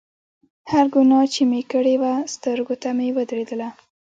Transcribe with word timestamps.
هره 0.71 0.87
ګناه 0.93 1.25
چې 1.33 1.41
مې 1.49 1.61
کړې 1.71 1.95
وه 2.01 2.13
سترګو 2.35 2.73
ته 2.81 2.89
مې 2.97 3.07
ودرېدله. 3.15 3.69